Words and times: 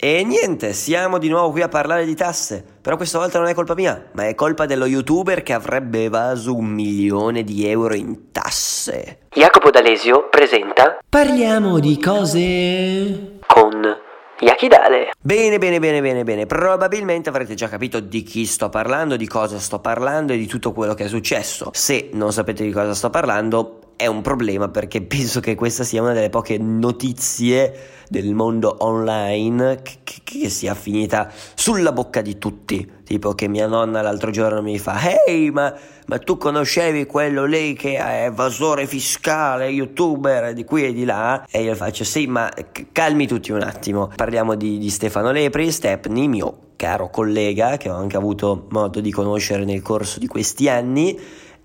E 0.00 0.22
niente, 0.22 0.74
siamo 0.74 1.18
di 1.18 1.28
nuovo 1.28 1.50
qui 1.50 1.60
a 1.60 1.66
parlare 1.66 2.04
di 2.04 2.14
tasse. 2.14 2.64
Però 2.80 2.94
questa 2.94 3.18
volta 3.18 3.40
non 3.40 3.48
è 3.48 3.54
colpa 3.54 3.74
mia, 3.74 4.10
ma 4.12 4.28
è 4.28 4.36
colpa 4.36 4.64
dello 4.64 4.86
youtuber 4.86 5.42
che 5.42 5.52
avrebbe 5.52 6.04
evaso 6.04 6.54
un 6.54 6.66
milione 6.66 7.42
di 7.42 7.66
euro 7.66 7.94
in 7.96 8.30
tasse. 8.30 9.22
Jacopo 9.30 9.70
D'Alesio 9.70 10.28
presenta 10.30 10.98
Parliamo 11.08 11.80
di 11.80 11.98
cose... 11.98 13.38
con 13.44 13.82
Yakidale. 14.38 15.10
Bene, 15.20 15.58
bene, 15.58 15.80
bene, 15.80 16.00
bene, 16.00 16.22
bene. 16.22 16.46
Probabilmente 16.46 17.28
avrete 17.28 17.54
già 17.54 17.66
capito 17.66 17.98
di 17.98 18.22
chi 18.22 18.46
sto 18.46 18.68
parlando, 18.68 19.16
di 19.16 19.26
cosa 19.26 19.58
sto 19.58 19.80
parlando 19.80 20.32
e 20.32 20.36
di 20.36 20.46
tutto 20.46 20.72
quello 20.72 20.94
che 20.94 21.06
è 21.06 21.08
successo. 21.08 21.70
Se 21.72 22.10
non 22.12 22.32
sapete 22.32 22.62
di 22.62 22.70
cosa 22.70 22.94
sto 22.94 23.10
parlando, 23.10 23.77
è 23.98 24.06
un 24.06 24.22
problema 24.22 24.68
perché 24.68 25.02
penso 25.02 25.40
che 25.40 25.56
questa 25.56 25.82
sia 25.82 26.00
una 26.00 26.12
delle 26.12 26.30
poche 26.30 26.56
notizie 26.56 27.96
del 28.08 28.32
mondo 28.32 28.76
online 28.78 29.80
che, 29.82 30.20
che, 30.22 30.48
sia 30.48 30.74
finita 30.74 31.28
sulla 31.56 31.90
bocca 31.90 32.22
di 32.22 32.38
tutti. 32.38 32.88
Tipo 33.02 33.34
che 33.34 33.48
mia 33.48 33.66
nonna 33.66 34.00
l'altro 34.00 34.30
giorno 34.30 34.62
mi 34.62 34.78
fa: 34.78 35.00
Ehi, 35.26 35.50
ma, 35.50 35.74
ma 36.06 36.18
tu 36.18 36.36
conoscevi 36.36 37.06
quello 37.06 37.44
lì 37.44 37.74
che 37.74 37.96
è 37.96 38.26
evasore 38.26 38.86
fiscale, 38.86 39.66
youtuber 39.66 40.52
di 40.52 40.64
qui 40.64 40.84
e 40.84 40.92
di 40.92 41.04
là? 41.04 41.44
E 41.50 41.64
io 41.64 41.74
faccio: 41.74 42.04
Sì, 42.04 42.28
ma 42.28 42.48
calmi 42.92 43.26
tutti 43.26 43.50
un 43.50 43.62
attimo. 43.62 44.12
Parliamo 44.14 44.54
di, 44.54 44.78
di 44.78 44.90
Stefano 44.90 45.32
Lepri, 45.32 45.72
Stepney, 45.72 46.28
mio 46.28 46.66
caro 46.76 47.10
collega 47.10 47.76
che 47.76 47.90
ho 47.90 47.96
anche 47.96 48.16
avuto 48.16 48.68
modo 48.70 49.00
di 49.00 49.10
conoscere 49.10 49.64
nel 49.64 49.82
corso 49.82 50.20
di 50.20 50.28
questi 50.28 50.68
anni 50.68 51.18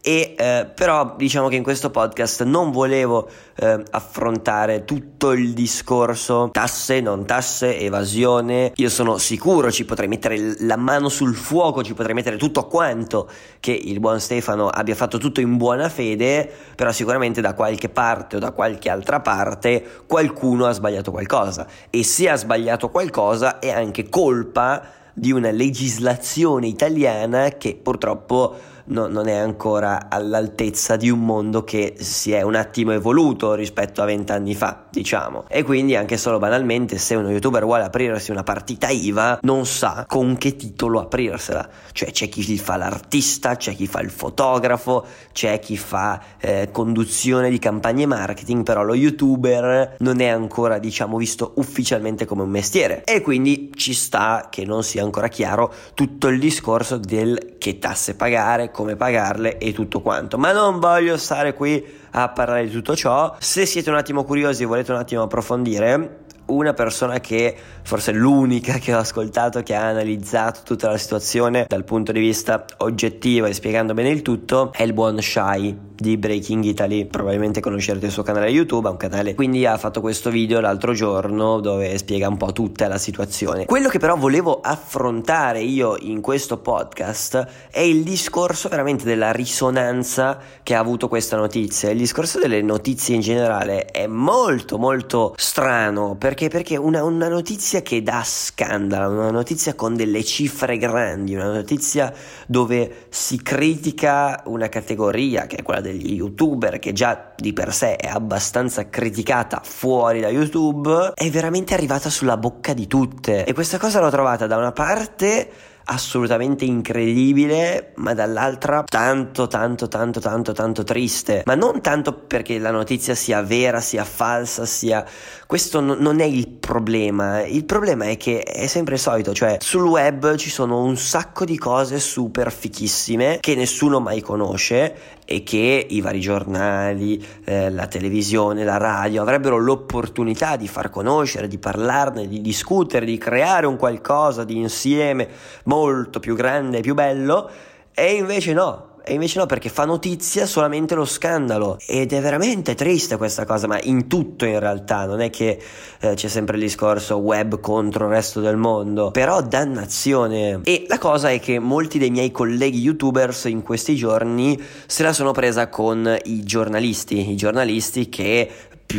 e 0.06 0.36
eh, 0.38 0.70
però 0.76 1.16
diciamo 1.16 1.48
che 1.48 1.56
in 1.56 1.64
questo 1.64 1.90
podcast 1.90 2.44
non 2.44 2.72
volevo 2.72 3.30
eh, 3.56 3.82
affrontare 3.92 4.84
tutto 4.84 5.32
il 5.32 5.54
discorso 5.54 6.50
tasse, 6.52 7.00
non 7.00 7.26
tasse, 7.26 7.80
evasione. 7.80 8.74
Io 8.76 8.90
sono 8.90 9.18
sicuro 9.18 9.72
ci 9.72 9.86
potrei 9.86 10.10
mettere 10.10 10.58
la 10.60 10.76
mano 10.76 11.08
sul 11.08 11.34
fuoco, 11.36 11.84
ci 11.84 11.94
potrei 11.94 12.14
mettere 12.14 12.36
tutto 12.36 12.68
quanto 12.68 13.30
che 13.62 13.72
il 13.72 14.02
buon 14.02 14.20
Stefano 14.20 14.68
abbia 14.68 14.94
fatto 14.94 15.18
tutto 15.18 15.40
in 15.40 15.56
buona 15.56 15.88
fede, 15.88 16.52
però 16.76 16.92
sicuramente 16.92 17.40
da 17.40 17.54
qualche 17.54 17.88
parte 17.88 18.36
o 18.36 18.40
da 18.40 18.52
qualche 18.52 18.90
altra 18.90 19.22
parte 19.22 20.02
qualcuno 20.06 20.66
ha 20.66 20.74
sbagliato 20.74 21.12
qualcosa 21.12 21.66
e 21.90 22.04
se 22.04 22.28
ha 22.28 22.36
sbagliato 22.36 22.90
qualcosa 22.90 23.60
è 23.60 23.72
anche 23.72 24.10
colpa 24.10 24.84
di 25.14 25.32
una 25.32 25.52
legislazione 25.52 26.68
italiana 26.68 27.50
che 27.52 27.80
purtroppo 27.82 28.72
no, 28.86 29.08
non 29.08 29.28
è 29.28 29.36
ancora 29.36 30.08
all'altezza 30.10 30.96
di 30.96 31.10
un 31.10 31.20
mondo 31.20 31.64
che 31.64 31.96
si 32.00 32.32
è 32.32 32.42
un 32.42 32.56
attimo 32.56 32.92
evoluto 32.92 33.54
rispetto 33.54 34.02
a 34.02 34.06
vent'anni 34.06 34.56
fa, 34.56 34.86
diciamo. 34.90 35.46
E 35.48 35.64
quindi 35.64 35.96
anche 35.96 36.18
solo 36.18 36.40
banalmente 36.40 36.98
se 36.98 37.16
uno 37.16 37.30
youtuber 37.30 37.64
vuole 37.64 37.84
aprirsi 37.84 38.32
una 38.32 38.44
partita 38.44 38.90
IVA 38.90 39.40
non 39.42 39.66
sa 39.66 40.06
con 40.08 40.38
che 40.38 40.56
titolo 40.56 41.00
aprirsela. 41.00 41.68
Cioè 41.92 42.12
c'è 42.12 42.30
chi 42.30 42.58
fa 42.58 42.76
l'artista, 42.76 43.56
c'è 43.56 43.76
chi 43.76 43.88
fa 43.88 44.02
il 44.02 44.10
fotografo, 44.10 45.06
c'è 45.32 45.60
chi 45.60 45.78
fa 45.78 46.22
eh, 46.40 46.70
conduzione 46.72 47.50
di 47.50 47.60
campagne 47.60 48.06
marketing, 48.06 48.64
però 48.64 48.84
lo 48.84 48.94
youtuber 48.94 49.96
non 50.00 50.20
è 50.20 50.28
ancora 50.28 50.80
diciamo 50.80 51.18
visto 51.18 51.54
ufficialmente 51.56 52.26
come 52.26 52.44
un 52.44 52.50
mestiere. 52.50 53.04
E 53.04 53.22
quindi 53.22 53.72
ci 53.76 53.94
sta 53.94 54.48
che 54.50 54.66
non 54.66 54.84
sia 54.84 55.04
ancora 55.04 55.28
chiaro 55.28 55.74
tutto 55.94 56.28
il 56.28 56.40
discorso 56.40 56.98
del 56.98 57.53
che 57.64 57.80
tasse 57.80 58.16
pagare, 58.16 58.72
come 58.72 58.98
pagarle 58.98 59.58
e 59.58 59.72
tutto 59.72 60.02
quanto. 60.02 60.38
Ma 60.38 60.52
non 60.52 60.80
voglio 60.80 61.16
stare 61.16 61.54
qui 61.54 61.82
a 62.12 62.28
parlare 62.28 62.66
di 62.66 62.72
tutto 62.72 62.94
ciò. 62.94 63.34
Se 63.40 63.66
siete 63.66 63.90
un 63.90 63.96
attimo 63.96 64.26
curiosi 64.26 64.64
e 64.64 64.66
volete 64.66 64.92
un 64.92 64.98
attimo 64.98 65.22
approfondire, 65.22 66.23
una 66.48 66.74
persona 66.74 67.20
che 67.20 67.56
forse 67.84 68.12
è 68.12 68.14
l'unica 68.14 68.74
che 68.74 68.94
ho 68.94 69.00
ascoltato 69.00 69.62
che 69.62 69.76
ha 69.76 69.88
analizzato 69.88 70.62
tutta 70.64 70.90
la 70.90 70.98
situazione 70.98 71.66
dal 71.68 71.84
punto 71.84 72.12
di 72.12 72.20
vista 72.20 72.66
oggettivo 72.78 73.46
e 73.46 73.54
spiegando 73.54 73.94
bene 73.94 74.10
il 74.10 74.22
tutto 74.22 74.72
è 74.74 74.84
il 74.84 74.94
buon 74.94 75.22
Shai 75.22 75.92
di 75.96 76.18
Breaking 76.18 76.64
Italy. 76.66 77.06
Probabilmente 77.06 77.62
conoscerete 77.62 78.08
il 78.08 78.12
suo 78.12 78.24
canale 78.24 78.50
YouTube 78.50 78.88
ha 78.88 78.92
un 78.92 78.98
canale. 78.98 79.36
Quindi 79.36 79.66
ha 79.66 79.78
fatto 79.78 80.02
questo 80.02 80.30
video 80.30 80.60
l'altro 80.60 80.94
giorno 80.94 81.60
dove 81.60 81.98
spiega 81.98 82.28
un 82.28 82.38
po' 82.38 82.52
tutta 82.52 82.88
la 82.88 82.98
situazione. 82.98 83.66
Quello 83.66 83.88
che 83.88 84.00
però 84.00 84.18
volevo 84.18 84.60
affrontare 84.60 85.62
io 85.62 85.96
in 86.00 86.22
questo 86.22 86.58
podcast 86.58 87.48
è 87.72 87.80
il 87.80 88.04
discorso 88.04 88.68
veramente 88.70 89.06
della 89.06 89.32
risonanza 89.32 90.38
che 90.62 90.76
ha 90.76 90.80
avuto 90.80 91.08
questa 91.08 91.38
notizia. 91.38 91.90
Il 91.90 91.98
discorso 91.98 92.40
delle 92.40 92.62
notizie 92.62 93.16
in 93.16 93.22
generale 93.22 93.86
è 93.86 94.08
molto 94.08 94.78
molto 94.78 95.34
strano 95.38 96.16
perché 96.18 96.33
perché? 96.34 96.50
Perché 96.50 96.78
una, 96.78 97.04
una 97.04 97.28
notizia 97.28 97.82
che 97.82 98.02
dà 98.02 98.24
scandalo, 98.26 99.14
una 99.14 99.30
notizia 99.30 99.76
con 99.76 99.96
delle 99.96 100.24
cifre 100.24 100.78
grandi, 100.78 101.36
una 101.36 101.52
notizia 101.52 102.12
dove 102.48 103.06
si 103.10 103.42
critica 103.42 104.42
una 104.46 104.68
categoria 104.68 105.46
che 105.46 105.58
è 105.58 105.62
quella 105.62 105.82
degli 105.82 106.14
youtuber, 106.14 106.80
che 106.80 106.92
già 106.92 107.34
di 107.36 107.54
per 107.54 107.72
sé 107.72 107.96
è 107.98 108.08
abbastanza 108.08 108.90
criticata 108.90 109.62
fuori 109.64 110.22
da 110.22 110.30
YouTube, 110.30 111.12
è 111.14 111.30
veramente 111.30 111.76
arrivata 111.76 112.10
sulla 112.10 112.38
bocca 112.38 112.74
di 112.74 112.88
tutte. 112.88 113.46
E 113.46 113.54
questa 113.54 113.78
cosa 113.78 114.00
l'ho 114.00 114.10
trovata 114.10 114.48
da 114.48 114.58
una 114.58 114.72
parte 114.72 115.50
assolutamente 115.86 116.66
incredibile, 116.66 117.94
ma 117.96 118.14
dall'altra 118.14 118.84
tanto, 118.84 119.48
tanto, 119.48 119.88
tanto, 119.88 120.20
tanto, 120.20 120.52
tanto 120.52 120.84
triste. 120.84 121.44
Ma 121.46 121.56
non 121.56 121.82
tanto 121.82 122.14
perché 122.14 122.60
la 122.60 122.72
notizia 122.72 123.16
sia 123.16 123.42
vera, 123.42 123.80
sia 123.80 124.04
falsa, 124.04 124.66
sia... 124.66 125.06
Questo 125.46 125.80
no, 125.80 125.96
non 125.96 126.20
è 126.20 126.26
il 126.26 126.48
problema. 126.48 127.44
Il 127.44 127.66
problema 127.66 128.06
è 128.06 128.18
che 128.18 128.42
è 128.42 128.68
sempre 128.68 128.96
il 128.96 129.00
solito, 129.00 129.34
cioè 129.34 129.58
sul 129.60 129.86
web 129.86 130.36
ci 130.36 130.50
sono 130.50 130.84
un 130.84 130.98
sacco 130.98 131.46
di 131.46 131.58
cose 131.58 132.00
super 132.00 132.52
fichissime 132.52 133.38
che 133.40 133.56
nessuno 133.56 134.00
mai 134.00 134.22
conosce 134.22 135.22
e 135.26 135.44
che 135.44 135.86
i 135.90 136.02
vari 136.02 136.20
giornali, 136.20 137.24
eh, 137.46 137.70
la 137.70 137.88
televisione, 137.88 138.64
la 138.64 138.78
radio 138.78 139.22
avrebbero 139.22 139.58
l'opportunità 139.58 140.56
di 140.56 140.68
far 140.68 140.90
conoscere, 140.90 141.48
di 141.48 141.58
parlarne, 141.58 142.28
di 142.28 142.42
discutere, 142.42 143.06
di 143.06 143.18
creare 143.18 143.66
un 143.66 143.78
qualcosa 143.78 144.44
di 144.44 144.58
insieme 144.58 145.28
molto 145.66 146.20
più 146.20 146.36
grande 146.36 146.80
e 146.80 146.82
più 146.82 146.94
bello 146.94 147.50
e 147.94 148.16
invece 148.16 148.54
no, 148.54 148.93
e 149.06 149.14
invece 149.14 149.40
no, 149.40 149.46
perché 149.46 149.68
fa 149.68 149.84
notizia 149.84 150.46
solamente 150.46 150.96
lo 150.96 151.04
scandalo. 151.04 151.78
Ed 151.86 152.14
è 152.14 152.22
veramente 152.22 152.74
triste 152.74 153.18
questa 153.18 153.46
cosa, 153.46 153.68
ma 153.68 153.80
in 153.82 154.08
tutto 154.08 154.46
in 154.46 154.60
realtà. 154.60 155.06
Non 155.06 155.20
è 155.20 155.30
che 155.30 155.60
eh, 156.00 156.14
c'è 156.14 156.28
sempre 156.30 156.56
il 156.56 156.64
discorso 156.64 157.18
web 157.18 157.60
contro 157.60 158.06
il 158.06 158.12
resto 158.12 158.40
del 158.40 158.56
mondo. 158.56 159.12
Però 159.12 159.42
dannazione. 159.42 160.62
E 160.64 160.86
la 160.88 160.98
cosa 161.00 161.30
è 161.32 161.40
che 161.40 161.60
molti 161.60 162.00
dei 162.00 162.12
miei 162.12 162.32
colleghi 162.32 162.80
youtubers 162.80 163.46
in 163.46 163.62
questi 163.62 163.96
giorni 163.96 164.62
se 164.86 165.04
la 165.04 165.12
sono 165.12 165.32
presa 165.32 165.68
con 165.68 166.18
i 166.24 166.44
giornalisti. 166.44 167.30
I 167.32 167.36
giornalisti 167.36 168.08
che 168.08 168.50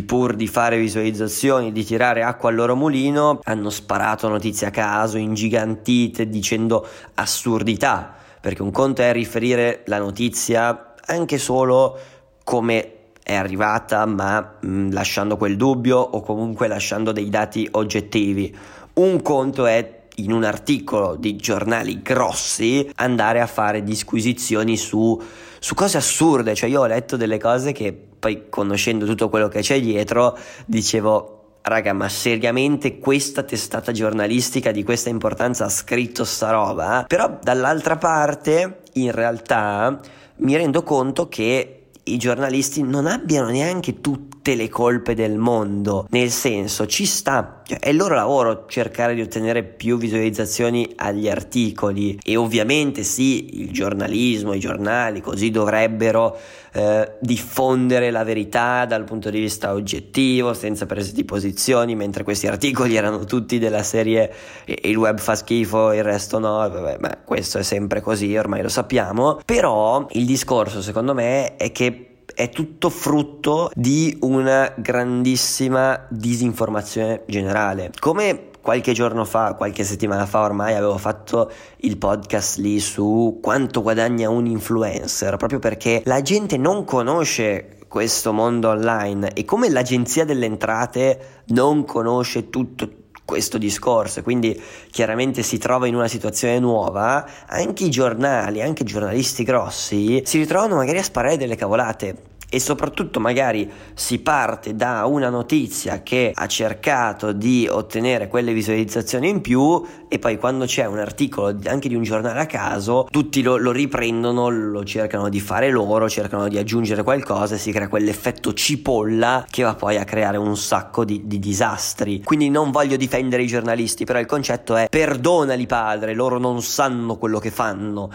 pur 0.05 0.35
di 0.35 0.49
fare 0.49 0.77
visualizzazioni, 0.77 1.73
di 1.73 1.85
tirare 1.85 2.23
acqua 2.23 2.51
al 2.51 2.57
loro 2.57 2.77
mulino, 2.77 3.41
hanno 3.45 3.71
sparato 3.71 4.29
notizie 4.29 4.67
a 4.67 4.71
caso, 4.71 5.17
ingigantite, 5.17 6.29
dicendo 6.29 6.87
assurdità 7.15 8.23
perché 8.44 8.60
un 8.60 8.72
conto 8.72 9.00
è 9.00 9.10
riferire 9.10 9.84
la 9.87 9.97
notizia 9.97 10.97
anche 11.06 11.38
solo 11.38 11.99
come 12.44 12.93
è 13.22 13.32
arrivata, 13.32 14.05
ma 14.05 14.56
mh, 14.60 14.69
mm, 14.69 14.93
lasciando 14.93 15.38
quel 15.38 15.56
dubbio 15.56 15.97
o 15.97 16.21
comunque 16.21 16.69
lasciando 16.69 17.10
dei 17.10 17.31
dati 17.31 17.66
oggettivi. 17.71 18.55
Un 18.97 19.22
conto 19.22 19.65
è 19.65 20.03
in 20.16 20.31
un 20.31 20.44
articolo 20.44 21.16
di 21.16 21.37
giornali 21.37 22.03
grossi 22.03 22.87
andare 22.97 23.41
a 23.41 23.47
fare 23.47 23.82
disquisizioni 23.82 24.76
su, 24.76 25.19
su 25.59 25.75
cose 25.75 25.97
assurde, 25.97 26.55
cioè 26.55 26.69
io 26.69 26.82
ho 26.82 26.87
letto 26.87 27.16
delle 27.16 27.38
cose 27.38 27.72
che 27.72 27.99
poi 28.19 28.50
conoscendo 28.50 29.06
tutto 29.06 29.31
quello 29.31 29.49
che 29.49 29.61
c'è 29.61 29.81
dietro 29.81 30.37
dicevo 30.66 31.34
raga, 31.67 31.93
ma 31.95 32.09
seriamente 32.09 32.99
questa 32.99 33.43
testata 33.43 33.91
giornalistica 33.93 34.71
di 34.71 34.83
questa 34.83 35.09
importanza 35.09 35.65
ha 35.65 35.71
scritto 35.71 36.25
sta 36.25 36.50
roba? 36.50 37.05
Però 37.09 37.38
dall'altra 37.43 37.97
parte, 37.97 38.83
in 38.94 39.11
realtà, 39.12 39.99
mi 40.37 40.56
rendo 40.56 40.83
conto 40.83 41.29
che 41.29 41.85
i 42.05 42.19
giornalisti 42.19 42.83
non 42.83 43.06
abbiano 43.06 43.49
neanche 43.49 44.03
tutte 44.03 44.55
le 44.55 44.69
colpe 44.69 45.15
del 45.15 45.38
mondo, 45.38 46.06
nel 46.11 46.31
senso 46.31 46.87
ci 46.87 47.06
sta, 47.06 47.62
è 47.66 47.88
il 47.88 47.96
loro 47.96 48.14
lavoro 48.14 48.66
cercare 48.66 49.14
di 49.14 49.22
ottenere 49.22 49.62
più 49.62 49.96
visualizzazioni 49.96 50.93
agli 50.96 51.28
articoli. 51.28 52.19
E 52.22 52.37
ovviamente 52.37 53.02
sì, 53.02 53.61
il 53.61 53.70
giornalismo, 53.70 54.52
i 54.52 54.61
giornali 54.61 55.20
così 55.20 55.50
dovrebbero 55.50 56.37
eh, 56.72 57.12
diffondere 57.20 58.11
la 58.11 58.25
verità 58.25 58.84
dal 58.84 59.05
punto 59.05 59.31
di 59.31 59.40
vista 59.40 59.72
oggettivo, 59.72 60.55
senza 60.55 60.87
prese 60.87 61.12
di 61.12 61.25
posizioni, 61.25 61.94
mentre 61.94 62.25
questi 62.25 62.46
articoli 62.46 62.96
erano 62.96 63.25
tutti 63.25 63.58
della 63.58 63.82
serie 63.82 64.32
il 64.66 64.96
web 64.96 65.19
fa 65.19 65.34
schifo, 65.34 65.93
il 65.93 66.02
resto 66.02 66.38
no, 66.38 66.56
vabbè, 66.69 66.99
ma 67.00 67.19
questo 67.25 67.58
è 67.58 67.62
sempre 67.62 68.00
così, 68.00 68.37
ormai 68.37 68.62
lo 68.62 68.69
sappiamo, 68.69 69.40
però 69.44 70.06
il 70.11 70.26
discorso 70.26 70.82
secondo 70.82 71.14
me 71.14 71.56
è 71.56 71.72
che 71.72 72.13
è 72.35 72.49
tutto 72.50 72.91
frutto 72.91 73.71
di 73.75 74.17
una 74.21 74.73
grandissima 74.76 76.06
disinformazione 76.09 77.23
generale. 77.26 77.91
Come 77.99 78.50
qualche 78.65 78.93
giorno 78.93 79.25
fa, 79.26 79.55
qualche 79.55 79.85
settimana 79.85 80.25
fa 80.25 80.41
ormai 80.41 80.75
avevo 80.75 80.97
fatto 80.97 81.50
il 81.79 81.99
podcast 81.99 82.59
lì 82.59 82.81
su 82.81 83.38
quanto 83.43 83.82
guadagna 83.82 84.31
un 84.31 84.47
influencer, 84.47 85.37
proprio 85.37 85.59
perché 85.59 86.00
la 86.06 86.23
gente 86.23 86.56
non 86.56 86.85
conosce 86.85 87.76
questo 87.88 88.32
mondo 88.32 88.71
online 88.71 89.35
e 89.35 89.44
come 89.44 89.69
l'agenzia 89.69 90.25
delle 90.25 90.47
entrate 90.47 91.43
non 91.49 91.85
conosce 91.85 92.49
tutto 92.49 93.04
questo 93.25 93.59
discorso, 93.59 94.23
quindi 94.23 94.61
chiaramente 94.91 95.43
si 95.43 95.59
trova 95.59 95.87
in 95.87 95.94
una 95.94 96.09
situazione 96.09 96.59
nuova, 96.59 97.26
anche 97.47 97.85
i 97.85 97.91
giornali, 97.91 98.61
anche 98.62 98.82
i 98.82 98.87
giornalisti 98.87 99.44
grossi 99.44 100.23
si 100.25 100.38
ritrovano 100.38 100.76
magari 100.76 100.99
a 100.99 101.03
sparare 101.03 101.37
delle 101.37 101.56
cavolate 101.56 102.32
e 102.55 102.61
soprattutto 102.61 103.19
magari 103.19 103.69
si 103.95 104.21
parte 104.21 104.77
da 104.77 105.06
una 105.06 105.29
notizia 105.29 106.05
che 106.05 106.31
ha 106.33 106.47
cercato 106.47 107.33
di 107.33 107.67
ottenere 107.69 108.29
quelle 108.29 108.53
visualizzazioni 108.53 109.29
in 109.29 109.41
più 109.41 109.85
e 110.09 110.21
poi 110.21 110.39
quando 110.39 110.65
c'è 110.65 110.85
un 110.85 111.01
articolo 111.01 111.59
anche 111.67 111.89
di 111.89 111.97
un 111.97 112.05
giornale 112.05 112.39
a 112.39 112.47
caso 112.47 113.09
tutti 113.11 113.43
lo, 113.43 113.56
lo 113.56 113.73
riprendono, 113.73 114.51
lo 114.51 114.85
cercano 114.85 115.29
di 115.29 115.41
fare 115.41 115.69
loro, 115.71 116.09
cercano 116.09 116.47
di 116.47 116.56
aggiungere 116.56 117.03
qualcosa 117.03 117.56
e 117.56 117.59
si 117.59 117.73
crea 117.73 117.89
quell'effetto 117.89 118.53
cipolla 118.53 119.45
che 119.50 119.65
va 119.65 119.75
poi 119.75 119.97
a 119.97 120.05
creare 120.05 120.37
un 120.37 120.57
sacco 120.57 121.05
di, 121.05 121.23
di 121.27 121.41
disastri. 121.41 122.23
Quindi 122.23 122.50
non 122.50 122.71
voglio 122.71 122.95
difendere 122.95 123.43
i 123.43 123.49
giornalisti, 123.49 124.05
però 124.05 124.21
il 124.21 124.27
concetto 124.27 124.77
è 124.77 124.87
perdonali 124.89 125.67
padre, 125.67 126.15
loro 126.15 126.39
non 126.39 126.62
sanno 126.62 127.17
quello 127.17 127.41
che 127.41 127.50
fanno 127.50 128.11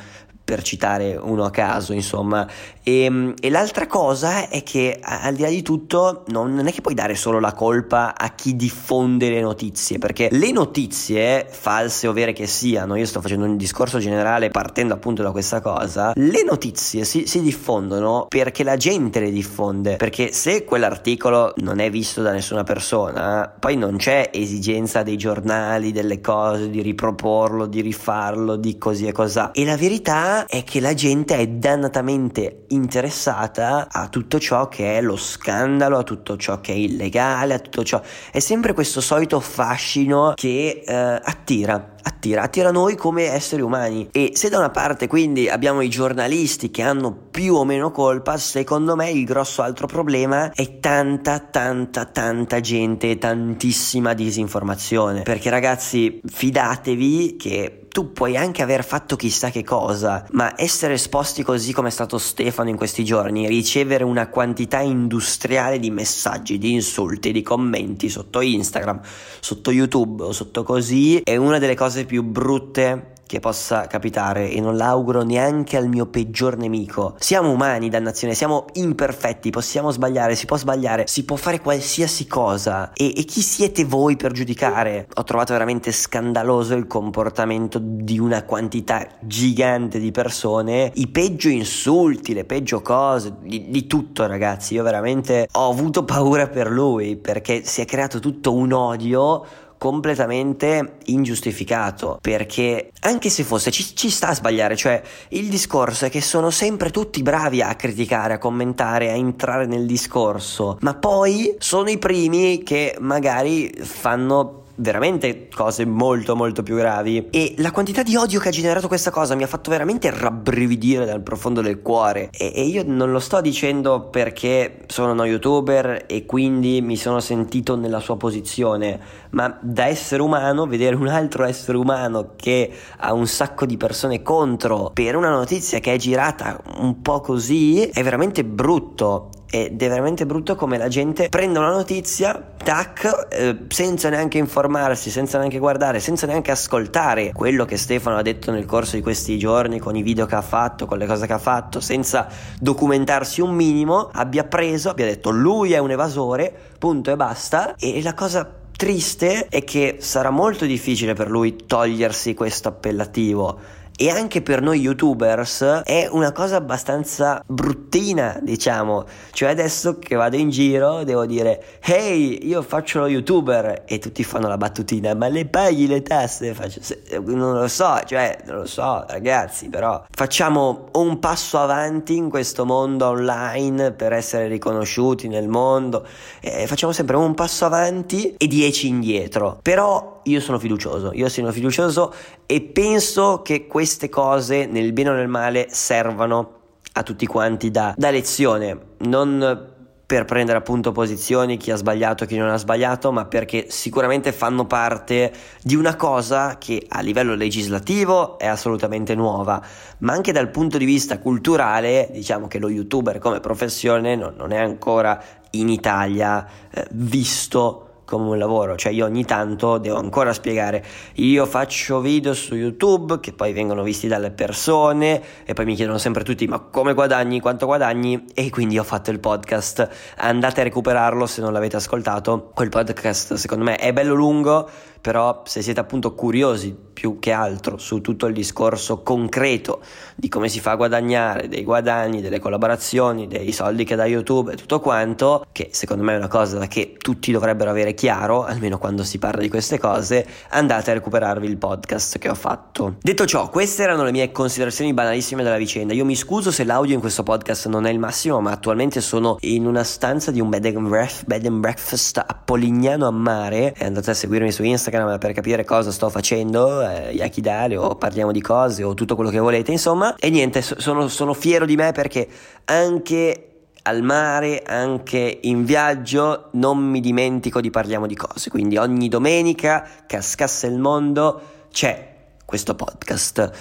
per 0.49 0.63
citare 0.63 1.15
uno 1.15 1.43
a 1.43 1.51
caso, 1.51 1.93
insomma. 1.93 2.47
E, 2.81 3.03
ehm, 3.03 3.35
e, 3.39 3.51
l'altra 3.51 3.85
cosa 3.85 4.49
è 4.49 4.63
che 4.63 4.99
al 4.99 5.35
di 5.35 5.43
là 5.43 5.49
di 5.49 5.61
tutto 5.61 6.23
non, 6.29 6.55
non, 6.55 6.65
è 6.65 6.71
che 6.71 6.81
puoi 6.81 6.95
dare 6.95 7.13
solo 7.13 7.39
la 7.39 7.53
colpa 7.53 8.15
a 8.17 8.33
chi 8.33 8.55
diffonde 8.55 9.29
le 9.29 9.41
notizie, 9.41 9.99
perché 9.99 10.29
le 10.31 10.51
notizie, 10.51 11.45
false 11.47 12.07
o 12.07 12.13
vere 12.13 12.33
che 12.33 12.47
siano, 12.47 12.95
io 12.95 13.05
sto 13.05 13.21
facendo 13.21 13.45
un 13.45 13.57
discorso 13.57 13.99
generale 13.99 14.49
partendo 14.49 14.95
appunto 14.95 15.21
da 15.21 15.29
questa 15.29 15.61
cosa, 15.61 16.13
le 16.15 16.43
notizie 16.43 17.05
si, 17.05 17.27
si 17.27 17.41
diffondono 17.41 18.25
perché 18.27 18.63
la 18.63 18.75
gente 18.75 19.19
le 19.19 19.29
diffonde, 19.29 19.97
perché 19.97 20.31
se 20.31 20.63
quell'articolo 20.63 21.53
non 21.57 21.77
è 21.79 21.91
visto 21.91 22.23
da 22.23 22.31
nessuna 22.31 22.63
persona, 22.63 23.53
poi 23.59 23.77
non 23.77 23.97
c'è 23.97 24.31
esigenza 24.33 25.03
dei 25.03 25.17
giornali, 25.17 25.91
delle 25.91 26.21
cose, 26.21 26.71
di 26.71 26.81
riproporlo, 26.81 27.67
di 27.67 27.81
rifarlo, 27.81 28.55
di 28.55 28.79
così 28.79 29.05
e 29.05 29.11
cos'ha. 29.11 29.51
E 29.51 29.63
la 29.63 29.77
verità 29.77 30.38
è 30.45 30.63
che 30.63 30.79
la 30.79 30.93
gente 30.93 31.37
è 31.37 31.47
dannatamente 31.47 32.65
interessata 32.69 33.87
a 33.89 34.07
tutto 34.07 34.39
ciò 34.39 34.67
che 34.67 34.97
è 34.97 35.01
lo 35.01 35.15
scandalo, 35.15 35.97
a 35.97 36.03
tutto 36.03 36.37
ciò 36.37 36.61
che 36.61 36.73
è 36.73 36.75
illegale, 36.75 37.53
a 37.53 37.59
tutto 37.59 37.83
ciò. 37.83 38.01
È 38.31 38.39
sempre 38.39 38.73
questo 38.73 39.01
solito 39.01 39.39
fascino 39.39 40.33
che 40.35 40.83
eh, 40.85 40.93
attira, 40.93 41.95
attira, 42.01 42.43
attira 42.43 42.71
noi 42.71 42.95
come 42.95 43.23
esseri 43.25 43.61
umani. 43.61 44.09
E 44.11 44.31
se 44.33 44.49
da 44.49 44.57
una 44.57 44.69
parte 44.69 45.07
quindi 45.07 45.49
abbiamo 45.49 45.81
i 45.81 45.89
giornalisti 45.89 46.71
che 46.71 46.81
hanno 46.81 47.15
più 47.31 47.55
o 47.55 47.65
meno 47.65 47.91
colpa, 47.91 48.37
secondo 48.37 48.95
me 48.95 49.09
il 49.09 49.25
grosso 49.25 49.61
altro 49.61 49.87
problema 49.87 50.51
è 50.51 50.79
tanta, 50.79 51.39
tanta, 51.39 52.05
tanta 52.05 52.59
gente 52.59 53.11
e 53.11 53.17
tantissima 53.17 54.13
disinformazione. 54.13 55.23
Perché 55.23 55.49
ragazzi, 55.49 56.21
fidatevi 56.25 57.35
che 57.37 57.87
tu 57.99 58.13
puoi 58.13 58.37
anche 58.37 58.61
aver 58.61 58.85
fatto 58.85 59.17
chissà 59.17 59.49
che 59.49 59.61
cosa, 59.61 60.25
ma 60.31 60.53
essere 60.55 60.93
esposti 60.93 61.43
così 61.43 61.73
come 61.73 61.89
è 61.89 61.91
stato 61.91 62.17
Stefano 62.17 62.69
in 62.69 62.77
questi 62.77 63.03
giorni, 63.03 63.45
ricevere 63.45 64.05
una 64.05 64.29
quantità 64.29 64.79
industriale 64.79 65.79
di 65.79 65.91
messaggi, 65.91 66.57
di 66.57 66.71
insulti, 66.71 67.33
di 67.33 67.41
commenti 67.41 68.07
sotto 68.07 68.39
Instagram, 68.39 69.01
sotto 69.41 69.71
YouTube 69.71 70.23
o 70.23 70.31
sotto 70.31 70.63
così, 70.63 71.19
è 71.21 71.35
una 71.35 71.57
delle 71.57 71.75
cose 71.75 72.05
più 72.05 72.23
brutte 72.23 73.15
che 73.29 73.39
possa 73.39 73.85
capitare 73.85 74.49
e 74.49 74.59
non 74.59 74.75
l'auguro 74.75 75.21
neanche 75.21 75.77
al 75.77 75.87
mio 75.87 76.07
peggior 76.07 76.57
nemico. 76.57 77.13
Siamo 77.19 77.51
umani, 77.51 77.87
dannazione, 77.87 78.33
siamo 78.33 78.65
imperfetti, 78.73 79.51
possiamo 79.51 79.91
sbagliare, 79.91 80.33
si 80.33 80.47
può 80.47 80.57
sbagliare, 80.57 81.05
si 81.05 81.25
può 81.25 81.35
fare 81.35 81.61
qualsiasi 81.61 82.25
cosa. 82.25 82.91
E, 82.91 83.13
e 83.15 83.25
chi 83.25 83.41
siete 83.41 83.85
voi 83.85 84.15
per 84.15 84.31
giudicare? 84.31 85.07
Ho 85.13 85.23
trovato 85.23 85.53
veramente 85.53 85.91
scandaloso 85.91 86.73
il 86.73 86.87
comportamento 86.87 87.79
di 87.79 88.17
una 88.17 88.43
quantità 88.45 89.07
gigante 89.19 89.99
di 89.99 90.09
persone, 90.09 90.91
i 90.95 91.07
peggio 91.07 91.49
insulti, 91.49 92.33
le 92.33 92.45
peggio 92.45 92.81
cose, 92.81 93.35
di, 93.43 93.69
di 93.69 93.85
tutto 93.85 94.25
ragazzi. 94.25 94.73
Io 94.73 94.81
veramente 94.81 95.47
ho 95.51 95.69
avuto 95.69 96.03
paura 96.03 96.47
per 96.47 96.71
lui 96.71 97.15
perché 97.15 97.63
si 97.63 97.81
è 97.81 97.85
creato 97.85 98.17
tutto 98.17 98.55
un 98.55 98.73
odio 98.73 99.67
completamente 99.79 100.97
ingiustificato 101.05 102.19
perché 102.21 102.91
anche 102.99 103.29
se 103.29 103.43
fosse 103.43 103.71
ci, 103.71 103.95
ci, 103.95 104.09
sta 104.09 104.27
a 104.27 104.35
sbagliare 104.35 104.75
cioè 104.75 105.01
il 105.29 105.47
discorso 105.47 106.05
è 106.05 106.09
che 106.09 106.21
sono 106.21 106.51
sempre 106.51 106.91
tutti 106.91 107.23
bravi 107.23 107.61
a 107.61 107.73
criticare 107.75 108.33
a 108.33 108.37
commentare 108.37 109.09
a 109.09 109.15
entrare 109.15 109.65
nel 109.65 109.85
discorso 109.85 110.77
ma 110.81 110.93
poi 110.95 111.55
sono 111.59 111.89
i 111.89 111.97
primi 111.97 112.61
che 112.61 112.97
magari 112.99 113.73
fanno 113.81 114.65
veramente 114.79 115.47
cose 115.53 115.85
molto 115.85 116.35
molto 116.35 116.63
più 116.63 116.75
gravi. 116.75 117.27
E 117.29 117.53
la 117.57 117.71
quantità 117.71 118.03
di 118.03 118.15
odio 118.15 118.39
che 118.39 118.49
ha 118.49 118.51
generato 118.51 118.87
questa 118.87 119.11
cosa 119.11 119.35
mi 119.35 119.43
ha 119.43 119.47
fatto 119.47 119.69
veramente 119.69 120.09
rabbrividire 120.09 121.05
dal 121.05 121.21
profondo 121.21 121.61
del 121.61 121.81
cuore. 121.81 122.29
E, 122.31 122.51
e 122.55 122.63
io 122.63 122.83
non 122.85 123.11
lo 123.11 123.19
sto 123.19 123.41
dicendo 123.41 124.07
perché 124.09 124.79
sono 124.87 125.11
uno 125.11 125.25
youtuber 125.25 126.05
e 126.07 126.25
quindi 126.25 126.81
mi 126.81 126.97
sono 126.97 127.19
sentito 127.19 127.75
nella 127.75 127.99
sua 127.99 128.17
posizione 128.17 128.99
ma 129.31 129.57
da 129.61 129.85
essere 129.85 130.21
umano 130.21 130.65
vedere 130.65 130.95
un 130.95 131.07
altro 131.07 131.43
essere 131.43 131.77
umano 131.77 132.33
che 132.35 132.71
ha 132.97 133.13
un 133.13 133.27
sacco 133.27 133.65
di 133.65 133.77
persone 133.77 134.21
contro 134.21 134.91
per 134.93 135.15
una 135.15 135.29
notizia 135.29 135.79
che 135.79 135.93
è 135.93 135.97
girata 135.97 136.59
un 136.77 137.01
po' 137.01 137.21
così 137.21 137.83
è 137.83 138.01
veramente 138.01 138.43
brutto 138.43 139.29
ed 139.49 139.81
è 139.81 139.87
veramente 139.89 140.25
brutto 140.25 140.55
come 140.55 140.77
la 140.77 140.87
gente 140.87 141.29
prende 141.29 141.59
una 141.59 141.71
notizia, 141.71 142.41
tac, 142.63 143.27
eh, 143.29 143.57
senza 143.67 144.09
neanche 144.09 144.37
informarsi, 144.37 145.09
senza 145.09 145.37
neanche 145.37 145.57
guardare, 145.57 145.99
senza 145.99 146.27
neanche 146.27 146.51
ascoltare 146.51 147.31
quello 147.33 147.65
che 147.65 147.77
Stefano 147.77 148.17
ha 148.17 148.21
detto 148.21 148.51
nel 148.51 148.65
corso 148.65 148.95
di 148.95 149.01
questi 149.01 149.37
giorni, 149.37 149.79
con 149.79 149.95
i 149.95 150.01
video 150.01 150.25
che 150.25 150.35
ha 150.35 150.41
fatto, 150.41 150.85
con 150.85 150.97
le 150.97 151.05
cose 151.05 151.25
che 151.25 151.33
ha 151.33 151.39
fatto, 151.39 151.79
senza 151.79 152.27
documentarsi 152.59 153.41
un 153.41 153.53
minimo, 153.53 154.09
abbia 154.11 154.43
preso, 154.43 154.89
abbia 154.89 155.05
detto 155.05 155.29
lui 155.29 155.73
è 155.73 155.77
un 155.77 155.91
evasore, 155.91 156.53
punto 156.77 157.11
e 157.11 157.15
basta. 157.15 157.75
E 157.77 158.01
la 158.01 158.13
cosa 158.13 158.47
triste 158.79 159.47
è 159.49 159.63
che 159.65 159.97
sarà 159.99 160.29
molto 160.29 160.65
difficile 160.65 161.13
per 161.13 161.29
lui 161.29 161.65
togliersi 161.65 162.33
questo 162.33 162.69
appellativo 162.69 163.59
e 164.01 164.09
anche 164.09 164.41
per 164.41 164.61
noi 164.61 164.79
youtubers 164.79 165.81
è 165.83 166.07
una 166.09 166.31
cosa 166.31 166.55
abbastanza 166.55 167.43
bruttina, 167.45 168.39
diciamo. 168.41 169.03
Cioè 169.31 169.49
adesso 169.49 169.99
che 169.99 170.15
vado 170.15 170.37
in 170.37 170.49
giro 170.49 171.03
devo 171.03 171.25
dire 171.25 171.61
"Hey, 171.81 172.47
io 172.47 172.61
faccio 172.61 172.99
lo 172.99 173.07
youtuber" 173.07 173.83
e 173.85 173.99
tutti 173.99 174.23
fanno 174.23 174.47
la 174.47 174.55
battutina 174.55 175.13
"Ma 175.15 175.27
le 175.27 175.47
paghi 175.47 175.85
le 175.85 176.01
tasse?" 176.01 176.53
Faccio 176.53 176.79
non 177.25 177.59
lo 177.59 177.67
so, 177.67 177.99
cioè 178.05 178.37
non 178.45 178.59
lo 178.59 178.65
so, 178.65 179.03
ragazzi, 179.05 179.67
però 179.67 180.01
facciamo 180.09 180.85
un 180.93 181.19
passo 181.19 181.59
avanti 181.59 182.15
in 182.15 182.29
questo 182.29 182.63
mondo 182.63 183.07
online 183.07 183.91
per 183.91 184.13
essere 184.13 184.47
riconosciuti 184.47 185.27
nel 185.27 185.49
mondo. 185.49 186.07
E 186.39 186.67
facciamo 186.67 186.93
sempre 186.93 187.17
un 187.17 187.33
passo 187.33 187.65
avanti 187.65 188.35
e 188.37 188.47
dieci 188.47 188.87
indietro. 188.87 189.59
Però 189.61 190.18
io 190.23 190.39
sono 190.39 190.59
fiducioso, 190.59 191.11
io 191.13 191.29
sono 191.29 191.51
fiducioso 191.51 192.13
e 192.45 192.61
penso 192.61 193.41
che 193.41 193.67
queste 193.67 194.09
cose 194.09 194.65
nel 194.65 194.93
bene 194.93 195.09
o 195.09 195.13
nel 195.13 195.27
male 195.27 195.67
servano 195.69 196.57
a 196.93 197.03
tutti 197.03 197.25
quanti 197.25 197.71
da, 197.71 197.93
da 197.97 198.09
lezione, 198.09 198.77
non 198.99 199.77
per 200.09 200.25
prendere 200.25 200.57
appunto 200.57 200.91
posizioni, 200.91 201.57
chi 201.57 201.69
ha 201.69 201.75
sbagliato, 201.75 202.25
chi 202.25 202.35
non 202.35 202.49
ha 202.49 202.57
sbagliato, 202.57 203.11
ma 203.11 203.25
perché 203.25 203.67
sicuramente 203.69 204.31
fanno 204.31 204.65
parte 204.65 205.31
di 205.61 205.75
una 205.75 205.95
cosa 205.95 206.57
che 206.57 206.83
a 206.87 207.01
livello 207.01 207.35
legislativo 207.35 208.39
è 208.39 208.47
assolutamente 208.47 209.13
nuova, 209.13 209.61
ma 209.99 210.13
anche 210.13 210.31
dal 210.31 210.49
punto 210.49 210.79
di 210.79 210.85
vista 210.85 211.19
culturale, 211.19 212.09
diciamo 212.11 212.47
che 212.47 212.57
lo 212.57 212.69
youtuber 212.69 213.19
come 213.19 213.39
professione 213.39 214.15
non, 214.15 214.33
non 214.35 214.51
è 214.51 214.57
ancora 214.57 215.21
in 215.51 215.69
Italia 215.69 216.43
eh, 216.71 216.87
visto 216.89 217.88
come 218.09 218.29
un 218.29 218.37
lavoro, 218.39 218.75
cioè 218.75 218.91
io 218.91 219.05
ogni 219.05 219.23
tanto 219.23 219.77
devo 219.77 219.97
ancora 219.97 220.33
spiegare, 220.33 220.83
io 221.15 221.45
faccio 221.45 222.01
video 222.01 222.33
su 222.33 222.55
YouTube 222.55 223.19
che 223.19 223.33
poi 223.33 223.53
vengono 223.53 223.83
visti 223.83 224.07
dalle 224.07 224.31
persone 224.31 225.21
e 225.45 225.53
poi 225.53 225.65
mi 225.65 225.75
chiedono 225.75 225.99
sempre 225.99 226.23
tutti 226.23 226.47
ma 226.47 226.59
come 226.59 226.95
guadagni, 226.95 227.39
quanto 227.39 227.67
guadagni? 227.67 228.25
E 228.33 228.49
quindi 228.49 228.79
ho 228.79 228.83
fatto 228.83 229.11
il 229.11 229.19
podcast, 229.19 229.87
andate 230.17 230.61
a 230.61 230.63
recuperarlo 230.63 231.27
se 231.27 231.41
non 231.41 231.53
l'avete 231.53 231.75
ascoltato, 231.75 232.49
quel 232.55 232.69
podcast 232.69 233.35
secondo 233.35 233.63
me 233.63 233.75
è 233.75 233.93
bello 233.93 234.15
lungo, 234.15 234.67
però 235.01 235.43
se 235.45 235.61
siete 235.61 235.79
appunto 235.79 236.13
curiosi 236.13 236.87
più 236.99 237.17
che 237.19 237.31
altro 237.31 237.77
su 237.77 238.01
tutto 238.01 238.25
il 238.25 238.33
discorso 238.33 239.01
concreto 239.03 239.79
di 240.15 240.27
come 240.27 240.49
si 240.49 240.59
fa 240.59 240.71
a 240.71 240.75
guadagnare, 240.75 241.47
dei 241.47 241.63
guadagni, 241.63 242.21
delle 242.21 242.39
collaborazioni, 242.39 243.27
dei 243.27 243.53
soldi 243.53 243.85
che 243.85 243.95
da 243.95 244.05
YouTube 244.05 244.51
e 244.51 244.55
tutto 244.57 244.81
quanto, 244.81 245.45
che 245.53 245.69
secondo 245.71 246.03
me 246.03 246.15
è 246.15 246.17
una 246.17 246.27
cosa 246.27 246.67
che 246.67 246.95
tutti 246.97 247.31
dovrebbero 247.31 247.69
avere 247.69 247.93
chiaro, 247.93 248.43
almeno 248.43 248.77
quando 248.77 249.03
si 249.05 249.17
parla 249.17 249.41
di 249.41 249.47
queste 249.47 249.79
cose, 249.79 250.27
andate 250.49 250.91
a 250.91 250.95
recuperarvi 250.95 251.47
il 251.47 251.57
podcast 251.57 252.17
che 252.17 252.27
ho 252.27 252.35
fatto. 252.35 252.95
Detto 253.01 253.25
ciò, 253.25 253.49
queste 253.49 253.83
erano 253.83 254.03
le 254.03 254.11
mie 254.11 254.33
considerazioni 254.33 254.93
banalissime 254.93 255.41
della 255.41 255.57
vicenda. 255.57 255.93
Io 255.93 256.03
mi 256.03 256.15
scuso 256.15 256.51
se 256.51 256.65
l'audio 256.65 256.95
in 256.95 256.99
questo 256.99 257.23
podcast 257.23 257.67
non 257.67 257.85
è 257.85 257.91
il 257.91 257.99
massimo, 257.99 258.41
ma 258.41 258.51
attualmente 258.51 258.99
sono 258.99 259.37
in 259.41 259.65
una 259.65 259.85
stanza 259.85 260.31
di 260.31 260.41
un 260.41 260.49
bed 260.49 260.65
and, 260.65 260.89
breath, 260.89 261.23
bed 261.25 261.45
and 261.45 261.59
breakfast 261.59 262.17
a 262.17 262.37
Polignano 262.43 263.07
a 263.07 263.11
mare. 263.11 263.73
Andate 263.79 264.11
a 264.11 264.13
seguirmi 264.13 264.51
su 264.51 264.63
Instagram 264.89 265.17
per 265.19 265.31
capire 265.33 265.63
cosa 265.63 265.91
sto 265.91 266.09
facendo, 266.09 266.81
eh, 266.81 267.11
Yakidale, 267.11 267.77
o 267.77 267.95
parliamo 267.95 268.31
di 268.31 268.41
cose, 268.41 268.83
o 268.83 268.93
tutto 268.93 269.15
quello 269.15 269.29
che 269.29 269.39
volete, 269.39 269.71
insomma. 269.71 270.15
E 270.17 270.29
niente, 270.29 270.61
sono, 270.61 271.07
sono 271.07 271.33
fiero 271.33 271.65
di 271.65 271.75
me 271.75 271.91
perché 271.91 272.27
anche 272.65 273.45
al 273.83 274.01
mare, 274.01 274.61
anche 274.65 275.39
in 275.43 275.63
viaggio, 275.63 276.49
non 276.53 276.77
mi 276.79 276.99
dimentico 276.99 277.61
di 277.61 277.69
parliamo 277.69 278.07
di 278.07 278.15
cose. 278.15 278.49
Quindi 278.49 278.77
ogni 278.77 279.07
domenica, 279.07 279.87
cascasse 280.05 280.67
il 280.67 280.79
mondo, 280.79 281.41
c'è 281.71 282.15
questo 282.45 282.75
podcast. 282.75 283.51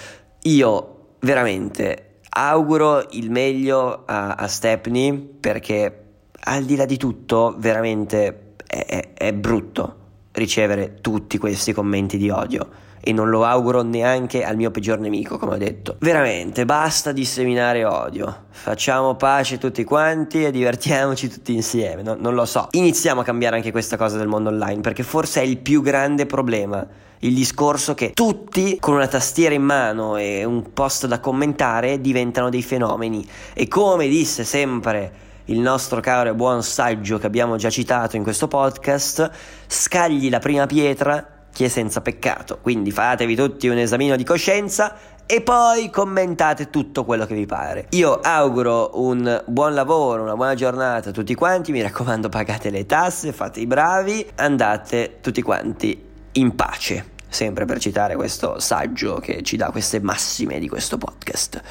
Io 0.43 0.95
veramente 1.19 2.21
auguro 2.29 3.05
il 3.11 3.31
meglio 3.31 4.03
a, 4.05 4.33
a 4.33 4.47
Stepney 4.47 5.13
perché 5.39 6.03
al 6.41 6.63
di 6.63 6.75
là 6.75 6.85
di 6.85 6.97
tutto, 6.97 7.55
veramente 7.57 8.53
è, 8.65 8.85
è, 8.85 9.13
è 9.13 9.33
brutto 9.33 9.99
ricevere 10.39 10.97
tutti 11.01 11.37
questi 11.37 11.73
commenti 11.73 12.17
di 12.17 12.29
odio 12.29 12.87
e 13.01 13.13
non 13.13 13.29
lo 13.29 13.45
auguro 13.45 13.81
neanche 13.81 14.43
al 14.43 14.55
mio 14.55 14.71
peggior 14.71 14.99
nemico, 14.99 15.37
come 15.37 15.53
ho 15.53 15.57
detto. 15.57 15.95
Veramente, 15.99 16.65
basta 16.65 17.11
disseminare 17.11 17.85
odio. 17.85 18.45
Facciamo 18.49 19.15
pace 19.15 19.57
tutti 19.57 19.83
quanti 19.83 20.43
e 20.43 20.51
divertiamoci 20.51 21.29
tutti 21.29 21.53
insieme. 21.53 22.01
No, 22.01 22.15
non 22.19 22.33
lo 22.33 22.45
so. 22.45 22.67
Iniziamo 22.71 23.21
a 23.21 23.23
cambiare 23.23 23.55
anche 23.55 23.71
questa 23.71 23.97
cosa 23.97 24.17
del 24.17 24.27
mondo 24.27 24.49
online, 24.49 24.81
perché 24.81 25.03
forse 25.03 25.41
è 25.41 25.43
il 25.43 25.57
più 25.57 25.81
grande 25.81 26.25
problema. 26.25 26.85
Il 27.21 27.33
discorso 27.33 27.95
che 27.95 28.11
tutti 28.13 28.77
con 28.79 28.95
una 28.95 29.07
tastiera 29.07 29.53
in 29.53 29.63
mano 29.63 30.15
e 30.15 30.45
un 30.45 30.71
post 30.71 31.05
da 31.05 31.19
commentare 31.19 31.99
diventano 31.99 32.49
dei 32.49 32.63
fenomeni. 32.63 33.27
E 33.53 33.67
come 33.67 34.07
disse 34.07 34.43
sempre 34.43 35.27
il 35.49 35.59
nostro 35.59 35.99
caro 35.99 36.29
e 36.29 36.33
buon 36.35 36.61
saggio 36.61 37.17
che 37.17 37.25
abbiamo 37.25 37.55
già 37.55 37.71
citato 37.71 38.15
in 38.15 38.23
questo 38.23 38.47
podcast, 38.47 39.29
scagli 39.65 40.29
la 40.29 40.37
prima 40.37 40.67
pietra 40.67 41.25
chi 41.51 41.63
è 41.63 41.67
senza 41.67 42.01
peccato. 42.01 42.59
Quindi 42.61 42.91
fatevi 42.91 43.35
tutti 43.35 43.67
un 43.67 43.79
esamino 43.79 44.15
di 44.15 44.23
coscienza 44.23 44.95
e 45.25 45.41
poi 45.41 45.89
commentate 45.89 46.69
tutto 46.69 47.03
quello 47.03 47.25
che 47.25 47.33
vi 47.33 47.47
pare. 47.47 47.87
Io 47.91 48.19
auguro 48.19 48.91
un 49.01 49.43
buon 49.47 49.73
lavoro, 49.73 50.21
una 50.21 50.35
buona 50.35 50.53
giornata 50.53 51.09
a 51.09 51.13
tutti 51.13 51.33
quanti, 51.33 51.71
mi 51.71 51.81
raccomando 51.81 52.29
pagate 52.29 52.69
le 52.69 52.85
tasse, 52.85 53.31
fate 53.31 53.59
i 53.59 53.65
bravi, 53.65 54.25
andate 54.35 55.17
tutti 55.19 55.41
quanti 55.41 55.99
in 56.33 56.55
pace. 56.55 57.17
Sempre 57.27 57.65
per 57.65 57.79
citare 57.79 58.15
questo 58.15 58.59
saggio 58.59 59.15
che 59.15 59.41
ci 59.41 59.55
dà 59.55 59.71
queste 59.71 59.99
massime 59.99 60.59
di 60.59 60.67
questo 60.67 60.97
podcast. 60.97 61.61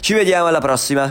Ci 0.00 0.12
vediamo 0.12 0.48
alla 0.48 0.60
prossima. 0.60 1.10